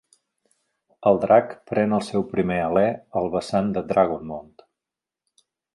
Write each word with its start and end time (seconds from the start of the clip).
El 1.11 1.19
Drac 1.25 1.53
pren 1.73 1.93
el 1.99 2.03
seu 2.09 2.27
primer 2.33 2.59
alè 2.65 2.85
al 3.21 3.33
vessant 3.39 3.73
de 3.79 3.87
Dragonmount! 3.95 4.55